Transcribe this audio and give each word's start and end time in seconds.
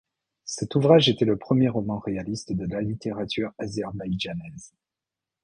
Cet 0.45 0.73
ouvrage 0.73 1.09
était 1.09 1.25
le 1.25 1.37
premier 1.37 1.69
roman 1.69 1.99
réaliste 1.99 2.53
de 2.53 2.65
la 2.65 2.81
littérature 2.81 3.51
azerbaïdjanaise. 3.59 4.73